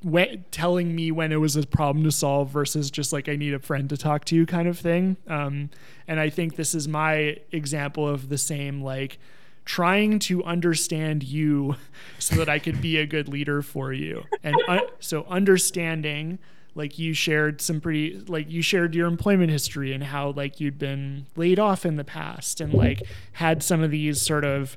[0.03, 3.55] when, telling me when it was a problem to solve versus just like I need
[3.55, 5.17] a friend to talk to kind of thing.
[5.29, 5.71] Um,
[6.09, 9.19] and I think this is my example of the same like
[9.65, 11.77] trying to understand you
[12.19, 14.25] so that I could be a good leader for you.
[14.43, 16.41] And uh, so understanding
[16.75, 20.79] like you shared some pretty like you shared your employment history and how like you'd
[20.79, 24.77] been laid off in the past and like had some of these sort of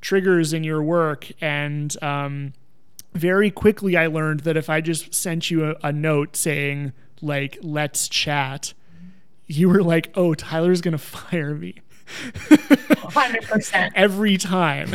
[0.00, 2.52] triggers in your work and um
[3.14, 7.58] very quickly I learned that if I just sent you a, a note saying like
[7.62, 8.74] let's chat,
[9.46, 13.92] you were like, "Oh, Tyler's to fire me." 100%.
[13.94, 14.94] every time.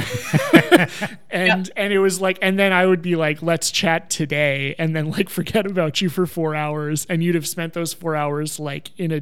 [1.30, 4.96] and and it was like and then I would be like, "Let's chat today." And
[4.96, 8.60] then like forget about you for 4 hours and you'd have spent those 4 hours
[8.60, 9.22] like in a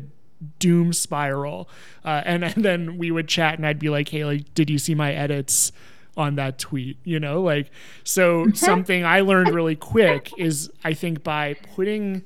[0.60, 1.70] doom spiral.
[2.06, 4.78] Uh, and and then we would chat and I'd be like, "Hey, like did you
[4.78, 5.72] see my edits?"
[6.18, 7.72] on that tweet, you know, like
[8.04, 12.24] so something I learned really quick is I think by putting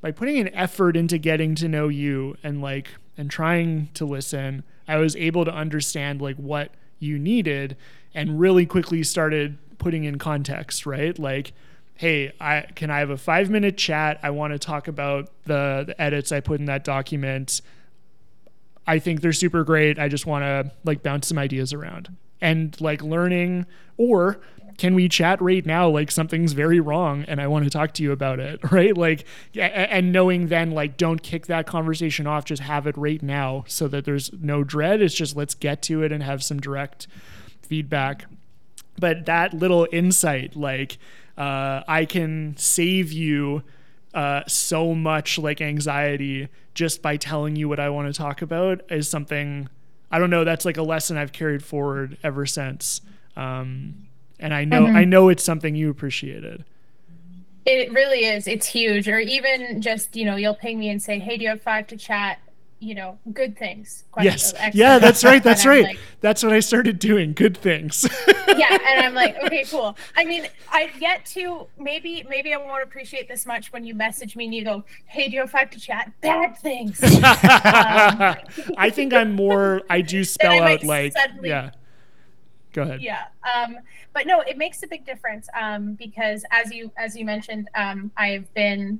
[0.00, 4.64] by putting an effort into getting to know you and like and trying to listen,
[4.92, 7.76] I was able to understand like what you needed
[8.14, 11.18] and really quickly started putting in context, right?
[11.18, 11.52] Like
[11.94, 14.18] hey, I can I have a 5-minute chat?
[14.22, 17.60] I want to talk about the the edits I put in that document.
[18.86, 19.98] I think they're super great.
[19.98, 24.40] I just want to like bounce some ideas around and like learning or
[24.78, 28.02] can we chat right now like something's very wrong and I want to talk to
[28.02, 28.96] you about it, right?
[28.96, 29.24] Like
[29.56, 33.88] and knowing then like don't kick that conversation off, just have it right now so
[33.88, 35.02] that there's no dread.
[35.02, 37.06] It's just let's get to it and have some direct
[37.62, 38.26] feedback.
[38.98, 40.98] But that little insight like
[41.36, 43.62] uh, I can save you
[44.14, 48.82] uh, so much like anxiety just by telling you what I want to talk about
[48.90, 49.68] is something
[50.12, 50.44] I don't know.
[50.44, 53.00] That's like a lesson I've carried forward ever since,
[53.34, 54.08] um,
[54.42, 55.10] and I know I mm-hmm.
[55.10, 56.64] know it's something you appreciated.
[57.64, 58.48] It really is.
[58.48, 59.08] It's huge.
[59.08, 61.86] Or even just, you know, you'll ping me and say, hey, do you have five
[61.88, 62.40] to chat?
[62.80, 64.02] You know, good things.
[64.20, 65.40] Yes, yeah, that's right.
[65.40, 65.84] That's right.
[65.84, 67.32] like, That's what I started doing.
[67.32, 68.04] Good things.
[68.58, 72.82] yeah and i'm like okay cool i mean i've yet to maybe maybe i won't
[72.82, 75.70] appreciate this much when you message me and you go hey do you have five
[75.70, 78.36] to chat bad things um,
[78.76, 79.82] I think I'm more.
[79.88, 81.70] I do spell out like yeah.
[82.72, 83.02] Go ahead.
[83.02, 83.76] yeah um
[84.14, 88.10] but no it makes a big difference um because as you as you mentioned um
[88.16, 88.98] i've been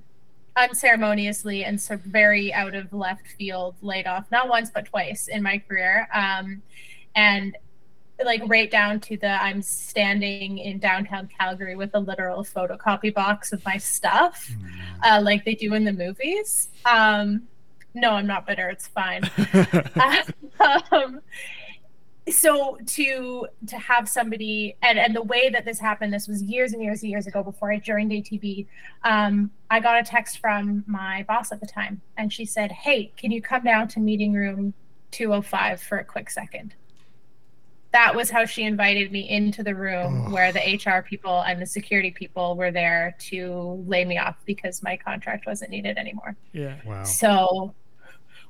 [0.57, 5.43] unceremoniously and so very out of left field laid off not once but twice in
[5.43, 6.61] my career um
[7.15, 7.57] and
[8.25, 13.53] like right down to the i'm standing in downtown calgary with a literal photocopy box
[13.53, 14.51] of my stuff
[15.03, 17.43] uh, like they do in the movies um
[17.95, 19.23] no i'm not bitter it's fine
[20.93, 21.21] um,
[22.31, 26.73] so to to have somebody and and the way that this happened this was years
[26.73, 28.67] and years and years ago before i joined atb
[29.03, 33.11] um, i got a text from my boss at the time and she said hey
[33.17, 34.73] can you come down to meeting room
[35.11, 36.75] 205 for a quick second
[37.91, 41.67] that was how she invited me into the room where the hr people and the
[41.67, 46.77] security people were there to lay me off because my contract wasn't needed anymore Yeah.
[46.87, 47.03] Wow.
[47.03, 47.75] so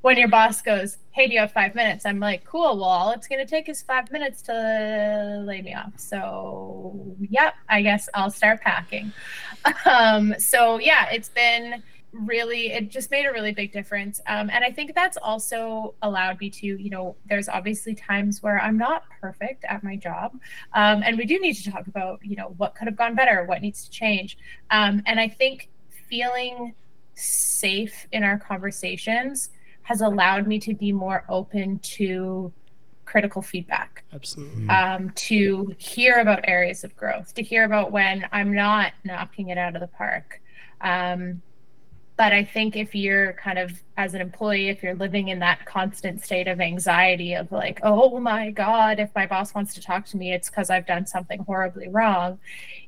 [0.03, 2.77] when your boss goes, "Hey, do you have five minutes?" I'm like, "Cool.
[2.77, 7.83] Well, all it's to take is five minutes to lay me off." So, yep, I
[7.83, 9.13] guess I'll start packing.
[9.85, 14.63] Um, so yeah, it's been really it just made a really big difference um, and
[14.65, 19.05] i think that's also allowed me to you know there's obviously times where i'm not
[19.21, 20.33] perfect at my job
[20.75, 23.45] um, and we do need to talk about you know what could have gone better
[23.45, 24.37] what needs to change
[24.71, 25.71] um, and i think
[26.09, 26.75] feeling
[27.15, 29.49] safe in our conversations
[29.83, 32.53] has allowed me to be more open to
[33.05, 34.05] critical feedback.
[34.13, 34.69] Absolutely.
[34.69, 39.59] um, to hear about areas of growth to hear about when i'm not knocking it
[39.59, 40.41] out of the park.
[40.81, 41.43] Um,
[42.17, 45.65] but i think if you're kind of as an employee if you're living in that
[45.67, 50.07] constant state of anxiety of like oh my god if my boss wants to talk
[50.07, 52.39] to me it's because i've done something horribly wrong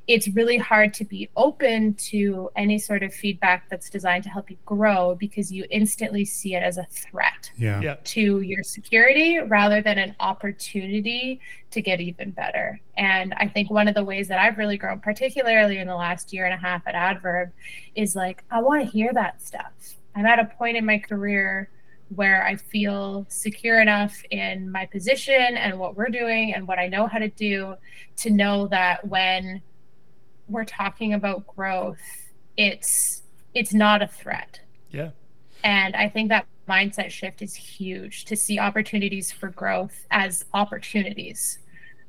[0.07, 4.51] it's really hard to be open to any sort of feedback that's designed to help
[4.51, 7.81] you grow because you instantly see it as a threat Yeah.
[7.81, 7.95] Yeah.
[8.03, 11.39] to your security rather than an opportunity
[11.71, 12.79] to get even better.
[12.95, 16.31] And I think one of the ways that I've really grown, particularly in the last
[16.31, 17.51] year and a half at Adverb,
[17.95, 19.73] is like, I want to hear that stuff.
[20.15, 21.69] I'm at a point in my career
[22.09, 26.87] where I feel secure enough in my position and what we're doing and what I
[26.87, 27.75] know how to do
[28.17, 29.61] to know that when
[30.47, 31.99] we're talking about growth,
[32.57, 33.23] it's
[33.53, 34.59] it's not a threat.
[34.91, 35.11] Yeah.
[35.63, 41.59] And I think that mindset shift is huge to see opportunities for growth as opportunities,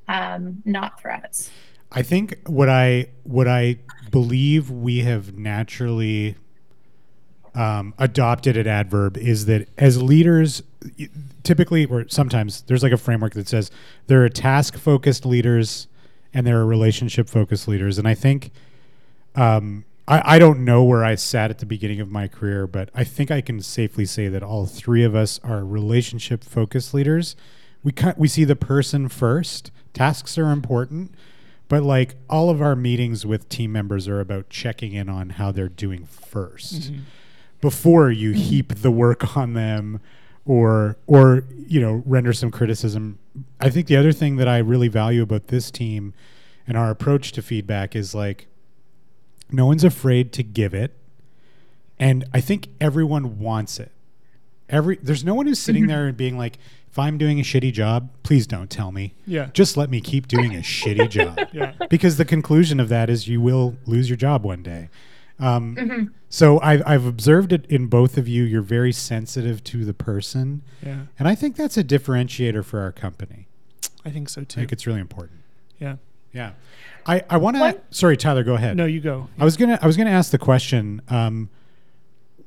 [0.09, 1.51] um, not threats.
[1.93, 3.79] I think what I what I
[4.11, 6.37] believe we have naturally
[7.57, 10.63] um, adopted at Adverb is that as leaders,
[11.43, 13.71] typically or sometimes there's like a framework that says
[14.09, 15.89] there are task focused leaders
[16.35, 18.51] and there are relationship focused leaders, and I think
[19.35, 22.91] um, I, I don't know where I sat at the beginning of my career, but
[22.95, 27.37] I think I can safely say that all three of us are relationship focused leaders.
[27.83, 29.71] We we see the person first.
[29.95, 31.15] Tasks are important,
[31.69, 35.53] but like all of our meetings with team members are about checking in on how
[35.53, 37.01] they're doing 1st
[37.61, 40.01] before you heap the work on them
[40.45, 43.19] or or you know render some criticism.
[43.61, 46.15] I think the other thing that I really value about this team
[46.67, 48.47] and our approach to feedback is like
[49.51, 50.93] no one's afraid to give it
[51.99, 53.93] and I think everyone wants it.
[54.69, 55.91] Every there's no one who's sitting mm-hmm.
[55.91, 56.59] there and being like
[56.91, 59.15] if I'm doing a shitty job, please don't tell me.
[59.27, 59.51] Yeah.
[59.53, 61.39] Just let me keep doing a shitty job.
[61.53, 61.73] Yeah.
[61.89, 64.89] Because the conclusion of that is you will lose your job one day.
[65.39, 68.43] Um, So I've, I've observed it in both of you.
[68.43, 70.63] You're very sensitive to the person.
[70.85, 71.03] Yeah.
[71.19, 73.47] And I think that's a differentiator for our company.
[74.05, 74.61] I think so too.
[74.61, 75.41] I think it's really important.
[75.79, 75.97] Yeah.
[76.33, 76.53] Yeah.
[77.07, 77.81] I, I want to.
[77.91, 78.77] Sorry, Tyler, go ahead.
[78.77, 79.29] No, you go.
[79.39, 81.01] I was gonna I was gonna ask the question.
[81.09, 81.49] Um,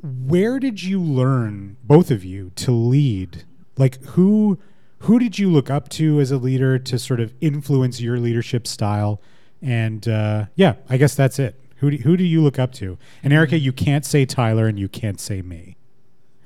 [0.02, 3.44] where did you learn, both of you, to lead?
[3.78, 4.60] Like who
[5.00, 8.68] who did you look up to as a leader to sort of influence your leadership
[8.68, 9.22] style?
[9.62, 11.60] And uh, yeah, I guess that's it.
[11.80, 12.98] Who do, who do you look up to?
[13.24, 15.78] And Erika, you can't say Tyler, and you can't say me.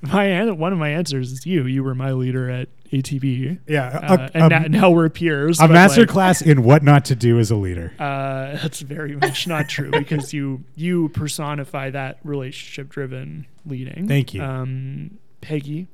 [0.01, 1.65] My one of my answers is you.
[1.65, 3.59] You were my leader at ATB.
[3.67, 5.59] Yeah, Uh, and now, now we're peers.
[5.61, 7.93] a master like, class in what not to do as a leader.
[8.03, 14.07] Uh, that's very much not true because you you personify that relationship driven leading.
[14.07, 14.43] Thank you.
[14.43, 15.87] um, Peggy,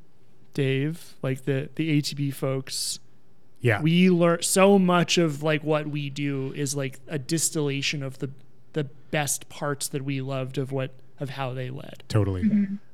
[0.53, 2.99] Dave, like the the ATB folks.
[3.61, 8.17] Yeah, We learn so much of like what we do is like a distillation of
[8.19, 8.31] the
[8.73, 12.03] the best parts that we loved of what of how they led.
[12.07, 12.49] totally.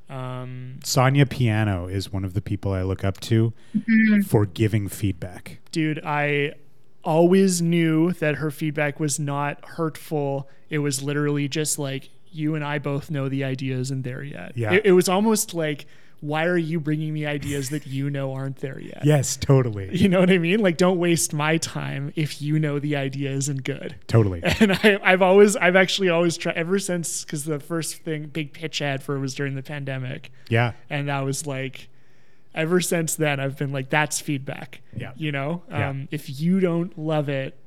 [0.09, 3.53] Um, Sonia Piano is one of the people I look up to
[4.27, 5.59] for giving feedback.
[5.71, 6.53] dude, I
[7.03, 10.49] always knew that her feedback was not hurtful.
[10.69, 14.53] It was literally just like you and I both know the idea isn't there yet.
[14.55, 14.73] Yeah.
[14.73, 15.85] It, it was almost like,
[16.21, 19.01] why are you bringing me ideas that you know aren't there yet?
[19.03, 19.95] Yes, totally.
[19.95, 20.59] You know what I mean?
[20.59, 23.95] Like, don't waste my time if you know the idea isn't good.
[24.07, 24.41] Totally.
[24.59, 28.53] And I, I've always, I've actually always tried ever since because the first thing, big
[28.53, 30.73] pitch ad for it was during the pandemic, Yeah.
[30.89, 31.89] and that was like,
[32.53, 34.81] ever since then, I've been like, that's feedback.
[34.95, 35.11] Yeah.
[35.17, 35.89] You know, Yeah.
[35.89, 37.57] um, if you don't love it,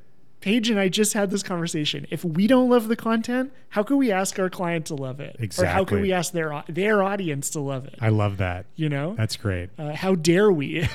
[0.41, 2.07] Paige and I just had this conversation.
[2.11, 5.37] If we don't love the content, how can we ask our client to love it?
[5.59, 7.97] Or how can we ask their their audience to love it?
[8.01, 8.67] I love that.
[8.77, 9.71] You know, That's great.
[9.79, 10.89] uh, how dare we?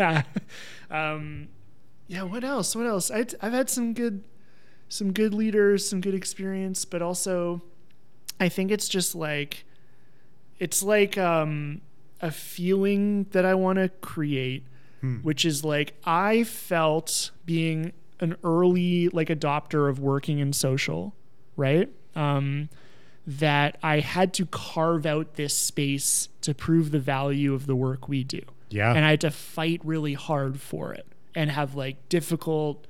[0.90, 1.48] um,
[2.06, 2.22] yeah.
[2.22, 2.76] What else?
[2.76, 3.10] What else?
[3.10, 4.22] I, I've had some good,
[4.88, 7.62] some good leaders, some good experience, but also,
[8.38, 9.64] I think it's just like,
[10.60, 11.80] it's like um,
[12.20, 14.64] a feeling that I want to create,
[15.22, 21.14] which is like I felt being an early like adopter of working in social,
[21.56, 21.88] right?
[22.14, 22.68] Um,
[23.26, 28.08] that I had to carve out this space to prove the value of the work
[28.08, 28.40] we do.
[28.70, 28.92] Yeah.
[28.92, 32.86] And I had to fight really hard for it and have like difficult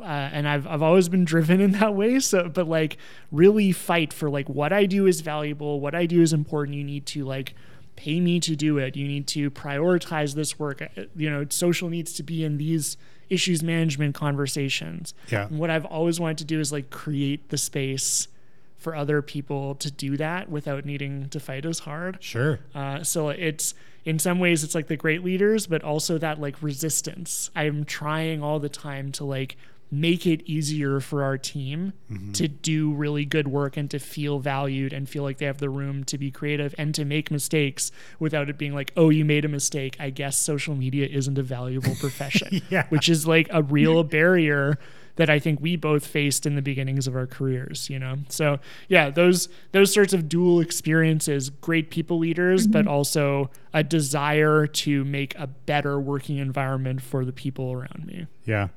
[0.00, 2.18] uh, and I've I've always been driven in that way.
[2.20, 2.96] So, but like
[3.30, 6.76] really fight for like what I do is valuable, what I do is important.
[6.76, 7.54] You need to like
[7.96, 8.96] pay me to do it.
[8.96, 10.82] You need to prioritize this work.
[10.82, 12.96] Uh, you know, social needs to be in these
[13.30, 15.14] issues management conversations.
[15.30, 15.46] Yeah.
[15.46, 18.28] And what I've always wanted to do is like create the space
[18.76, 22.18] for other people to do that without needing to fight as hard.
[22.20, 22.60] Sure.
[22.74, 26.62] Uh, so it's in some ways it's like the great leaders, but also that like
[26.62, 27.50] resistance.
[27.56, 29.56] I'm trying all the time to like
[30.00, 32.32] make it easier for our team Mm-hmm.
[32.32, 35.70] to do really good work and to feel valued and feel like they have the
[35.70, 37.90] room to be creative and to make mistakes
[38.20, 39.96] without it being like, oh, you made a mistake.
[39.98, 42.86] I guess social media isn't a valuable profession, Yeah.
[42.90, 44.78] which is like a real barrier
[45.16, 48.16] that I think we both faced in the beginnings of our careers, you know.
[48.28, 54.66] So yeah, those those sorts of dual experiences, great people leaders, but also a desire
[54.66, 58.26] to make a better working environment for the people around me.
[58.44, 58.68] Yeah.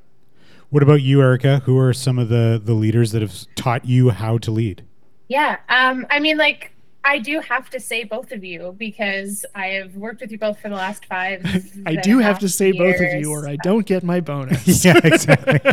[0.70, 1.60] What about you, Erika?
[1.60, 4.84] Who are some of the the leaders that have taught you how to lead?
[5.28, 5.58] Yeah.
[5.70, 6.72] Um, I mean, like,
[7.04, 10.60] I do have to say both of you because I have worked with you both
[10.60, 11.46] for the last five.
[11.86, 14.84] I do have to say both of you, or I don't get my bonus.
[14.86, 15.60] yeah, exactly.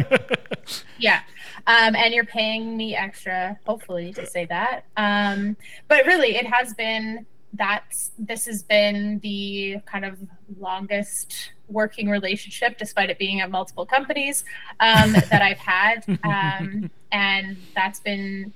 [0.98, 1.20] Yeah.
[1.66, 4.86] Um, and you're paying me extra, hopefully, to say that.
[4.96, 5.56] Um,
[5.88, 10.18] but really, it has been that's this has been the kind of
[10.58, 14.44] longest working relationship, despite it being at multiple companies
[14.80, 16.04] um, that I've had.
[16.24, 18.52] Um, and that's been,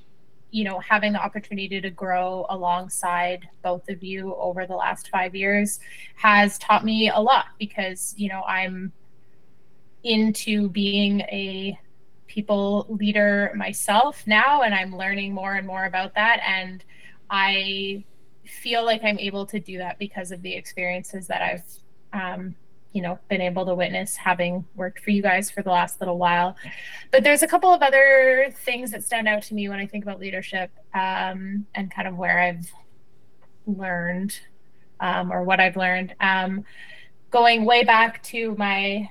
[0.51, 5.35] you know, having the opportunity to grow alongside both of you over the last five
[5.35, 5.81] years
[6.17, 8.93] has taught me a lot because, you know, I'm
[10.05, 11.79] into being a
[12.29, 16.85] people leader myself now and i'm learning more and more about that and
[17.31, 18.05] i
[18.47, 21.65] feel like i'm able to do that because of the experiences that i've
[22.13, 22.55] um,
[22.93, 26.18] you know been able to witness having worked for you guys for the last little
[26.18, 26.57] while.
[27.11, 30.05] But there's a couple of other things that stand out to me when i think
[30.05, 32.70] about leadership um, and kind of where i've
[33.66, 34.39] learned
[35.01, 36.14] um, or what i've learned.
[36.20, 36.64] Um,
[37.30, 39.09] going way back to my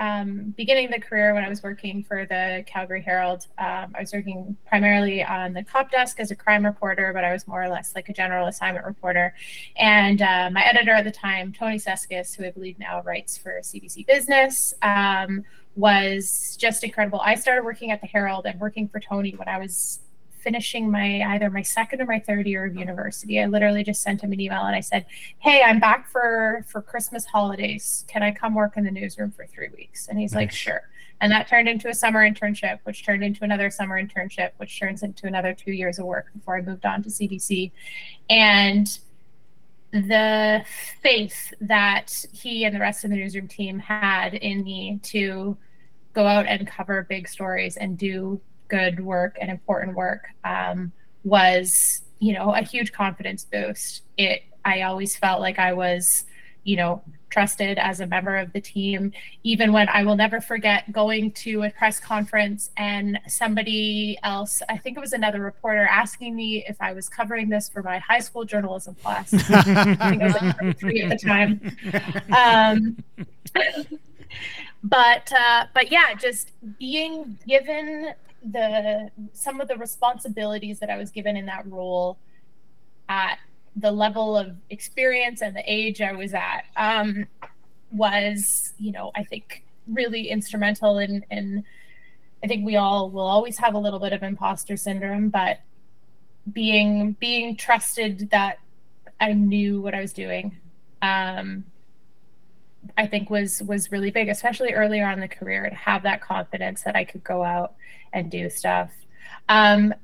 [0.00, 4.14] um, beginning the career when I was working for the Calgary Herald, um, I was
[4.14, 7.68] working primarily on the cop desk as a crime reporter, but I was more or
[7.68, 9.34] less like a general assignment reporter.
[9.76, 13.60] And uh, my editor at the time, Tony Seskus, who I believe now writes for
[13.62, 15.44] CBC Business, um,
[15.76, 17.20] was just incredible.
[17.20, 20.00] I started working at the Herald and working for Tony when I was
[20.42, 23.40] finishing my either my second or my third year of university.
[23.40, 25.06] I literally just sent him an email and I said,
[25.38, 28.04] "Hey, I'm back for for Christmas holidays.
[28.08, 30.82] Can I come work in the newsroom for 3 weeks?" And he's like, "Sure."
[31.20, 35.02] And that turned into a summer internship, which turned into another summer internship, which turns
[35.02, 37.72] into another 2 years of work before I moved on to CBC.
[38.30, 38.86] And
[39.92, 40.64] the
[41.02, 45.58] faith that he and the rest of the newsroom team had in me to
[46.12, 50.92] go out and cover big stories and do good work and important work um,
[51.24, 54.02] was you know a huge confidence boost.
[54.16, 56.24] It i always felt like i was
[56.64, 59.12] you know trusted as a member of the team.
[59.42, 64.76] Even when i will never forget going to a press conference and somebody else i
[64.76, 68.20] think it was another reporter asking me if i was covering this for my high
[68.20, 69.32] school journalism class.
[69.34, 71.60] I think i was like three at the time.
[72.36, 72.96] Um,
[74.82, 81.10] but uh, but yeah, just being given the some of the responsibilities that I was
[81.10, 82.18] given in that role
[83.08, 83.38] at
[83.76, 87.26] the level of experience and the age I was at um,
[87.90, 91.64] was, you know, I think really instrumental in in
[92.42, 95.60] I think we all will always have a little bit of imposter syndrome, but
[96.52, 98.58] being being trusted that
[99.20, 100.56] I knew what I was doing
[101.02, 101.64] um,
[102.96, 106.20] I think was was really big, especially earlier on in the career, to have that
[106.20, 107.74] confidence that I could go out
[108.12, 108.90] and do stuff.
[109.48, 109.94] Um,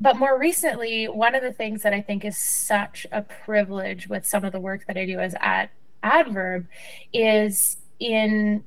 [0.00, 4.26] but more recently, one of the things that I think is such a privilege with
[4.26, 5.70] some of the work that I do as at
[6.02, 6.66] Adverb
[7.12, 8.64] is in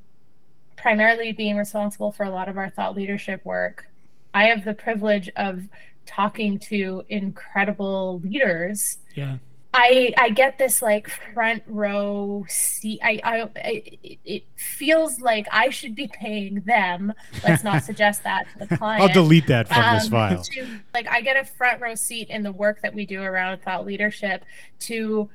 [0.76, 3.88] primarily being responsible for a lot of our thought leadership work.
[4.34, 5.64] I have the privilege of
[6.06, 9.38] talking to incredible leaders Yeah.
[9.76, 13.00] I I get this like front row seat.
[13.04, 13.84] I, I I
[14.24, 17.12] it feels like I should be paying them.
[17.44, 19.02] Let's not suggest that to the client.
[19.02, 20.44] I'll delete that from this Um, file.
[20.44, 23.62] to- like I get a front row seat in the work that we do around
[23.64, 24.46] thought leadership
[24.82, 25.30] to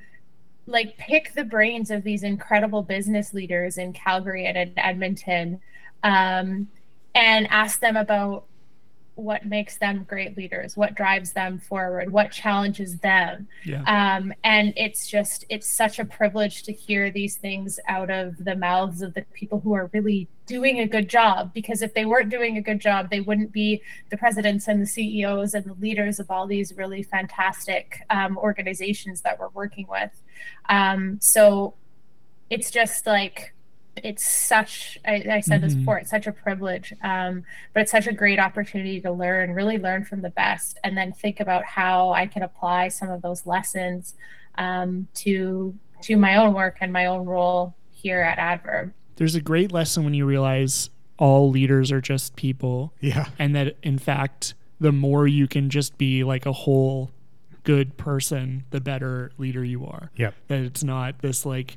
[0.66, 5.61] like pick the brains of these incredible business leaders in Calgary and in Edmonton,
[6.05, 6.68] um,
[7.14, 8.45] and ask them about
[9.18, 13.48] what makes them great leaders, what drives them forward, what challenges them.
[13.64, 13.82] Yeah.
[13.82, 18.54] Um, and it's just, it's such a privilege to hear these things out of the
[18.54, 21.52] mouths of the people who are really doing a good job.
[21.52, 24.86] Because if they weren't doing a good job, they wouldn't be the presidents and the
[24.86, 30.12] CEOs and the leaders of all these really fantastic um, organizations that we're working with.
[30.68, 31.74] Um, so
[32.50, 33.52] it's just like,
[34.05, 35.78] it's such I, I said this Mhm.
[35.80, 39.78] before it's such a privilege um, but it's such a great opportunity to learn really
[39.78, 43.46] learn from the best and then think about how i can apply some of those
[43.46, 44.14] lessons
[44.57, 49.40] um, to to my own work and my own role here at adverb There's a
[49.40, 53.26] great lesson when you realize all leaders are just people Yeah.
[53.38, 57.11] and that in fact the more you can just be like a whole
[57.64, 60.34] good person the better leader you are Yep.
[60.46, 61.76] that it's not this like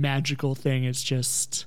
[0.00, 1.66] magical thing it's just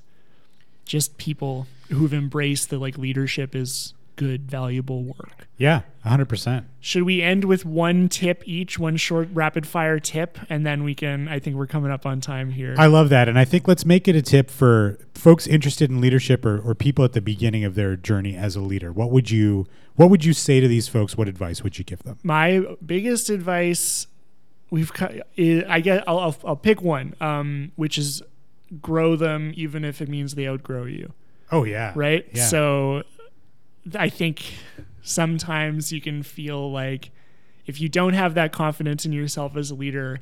[0.84, 5.80] just people who've embraced that like leadership is good valuable work Yeah.
[6.04, 6.66] hundred percent.
[6.78, 10.94] should we end with one tip each one short rapid fire tip and then we
[10.94, 13.28] can i think we're coming up on time here I love that.
[13.28, 16.74] And I think let's make it a tip for folks interested in leadership or, or
[16.76, 18.92] people at the beginning of their journey as a leader.
[18.92, 19.66] What would you
[19.96, 21.16] what would you say to these folks?
[21.16, 22.18] What advice would you give them?
[22.22, 24.06] my biggest advice
[24.74, 24.90] we've
[25.76, 28.22] i guess I'll, I'll, I'll pick one um, which is
[28.82, 31.12] grow them even if it means they outgrow you
[31.52, 31.92] Oh yeah.
[31.94, 32.46] right Yeah.
[32.46, 33.02] so
[34.06, 34.36] i think
[35.02, 37.10] sometimes you can feel like
[37.66, 40.20] if you don't have that confidence in yourself as a leader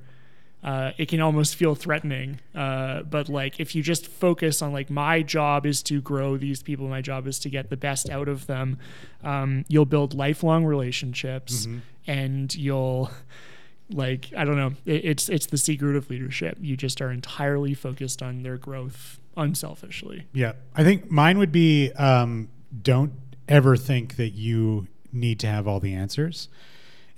[0.65, 4.89] uh, it can almost feel threatening uh, but like if you just focus on like
[4.91, 8.29] my job is to grow these people my job is to get the best out
[8.29, 8.79] of them
[9.25, 11.67] um, you'll build lifelong relationships
[12.07, 13.11] and you'll
[13.93, 17.75] like i don't know it, it's it's the secret of leadership you just are entirely
[17.75, 20.53] focused on their growth unselfishly Yeah.
[20.75, 22.49] I think mine would be um,
[22.83, 23.13] don't
[23.49, 26.49] ever think that you need to have all the answers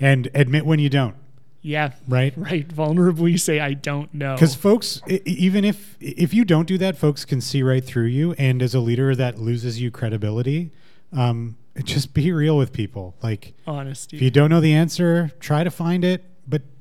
[0.01, 1.15] and admit when you don't,
[1.63, 2.33] yeah right?
[2.37, 6.97] right vulnerably say i don't know Because folks, even if if you don't do that,
[6.97, 10.71] folks can see right through you, and as a leader, that loses you credibility.
[11.13, 13.15] Um, just be real with people.
[13.23, 16.25] Like honesty if you don't know the answer, try to find it,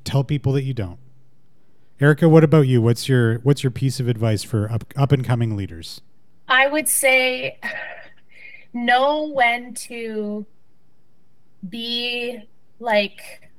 [0.03, 0.99] tell people that you don't.
[1.99, 2.81] Erika, what about you?
[2.81, 6.01] What's your what's your piece of advice for up up and coming leaders?
[6.49, 7.57] i would say
[8.73, 10.45] know when to
[11.67, 12.49] be
[12.79, 13.49] like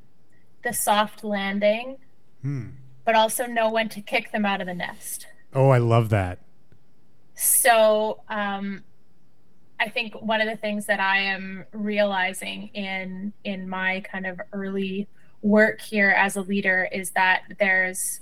[0.63, 1.97] the soft landing
[2.43, 2.71] Hmm.
[3.07, 5.27] but also know when to kick them out of the nest
[5.57, 6.41] Oh, I love that.
[7.37, 8.83] So, um,
[9.79, 14.41] I think one of the things that I am realizing in in my kind of
[14.53, 15.07] early
[15.45, 18.21] work here as a leader is that there's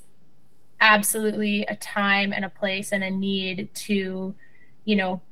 [0.80, 4.34] absolutely a time and a place and a need to,
[4.84, 5.22] you know,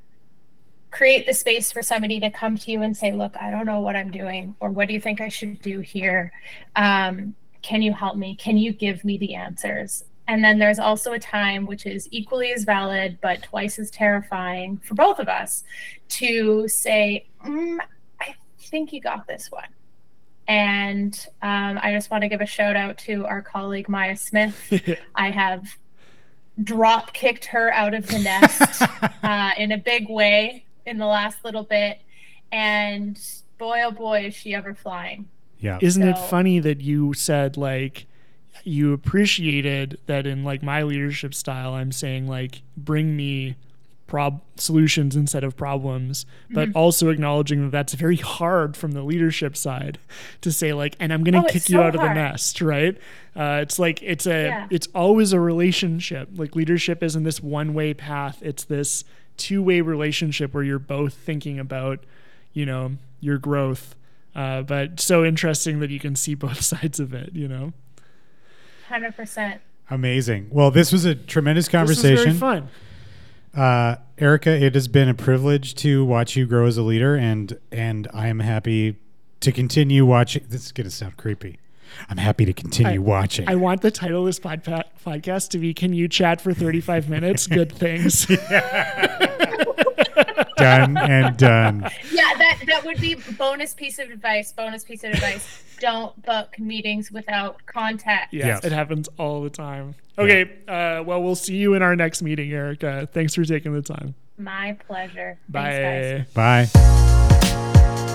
[0.93, 3.80] create the space for somebody to come to you and say, "Look, I don't know
[3.80, 6.32] what I'm doing, or what do you think I should do here?
[6.76, 8.36] Um, can you help me?
[8.36, 12.53] Can you give me the answers?" And then there's also a time which is equally
[12.53, 15.64] as valid, but twice as terrifying for both of us
[16.11, 17.78] to say, mm,
[18.20, 19.66] I think you got this one.
[20.51, 24.99] And um, I just want to give a shout out to our colleague Maya Smith.
[25.15, 25.79] I have
[26.65, 28.83] drop kicked her out of the nest
[29.23, 32.01] uh, in a big way in the last little bit.
[32.51, 33.17] And
[33.59, 35.29] boy, oh boy, is she ever flying.
[35.61, 35.79] Yeah.
[35.81, 38.07] Isn't it funny that you said like
[38.65, 43.55] you appreciated that in like my leadership style I'm saying like bring me
[44.11, 46.77] prob solutions instead of problems but Mm-hmm.
[46.77, 49.99] also acknowledging that that's very hard from the leadership side
[50.41, 52.13] to say like and I'm going to Oh, it's kick you so out of the
[52.13, 52.99] nest right
[53.37, 54.67] uh, it's like it's a Yeah.
[54.69, 59.05] it's always a relationship like leadership isn't this one way path it's this
[59.37, 62.01] two way relationship where you're both thinking about
[62.53, 63.95] you know your growth
[64.35, 67.73] uh, but so interesting that you can see both sides of it you know
[68.91, 69.59] 100%.
[69.93, 70.49] Amazing.
[70.51, 72.33] Well, this was a tremendous this was conversation.
[72.33, 72.69] very fun
[73.55, 77.59] Uh, Erika, it has been a privilege to watch you grow as a leader, and
[77.73, 78.97] and I am happy
[79.41, 80.45] to continue watching.
[80.49, 81.59] This is gonna sound creepy.
[82.09, 83.49] I'm happy to continue I- watching.
[83.49, 87.47] I want the title of this podcast to be "Can you chat for 35 minutes?
[87.47, 88.27] Good things."
[90.57, 91.89] done and done.
[92.12, 94.53] Yeah, that that would be bonus piece of advice.
[94.53, 98.33] Bonus piece of advice: don't book meetings without contact.
[98.33, 98.66] Yes, Yeah.
[98.66, 99.95] it happens all the time.
[100.18, 103.09] Okay, uh, well, we'll see you in our next meeting, Erika.
[103.12, 104.14] Thanks for taking the time.
[104.37, 105.39] My pleasure.
[105.51, 106.35] Thanks, guys.
[106.35, 106.68] Bye.
[106.73, 108.07] Bye.